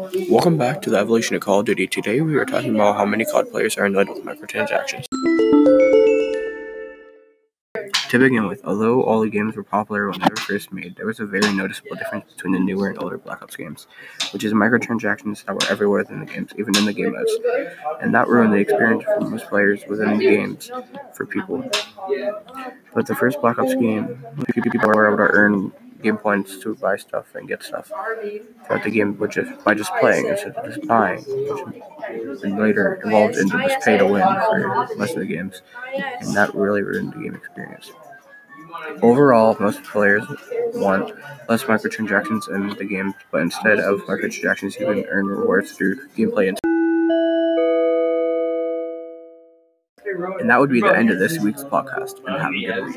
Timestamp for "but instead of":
43.30-44.00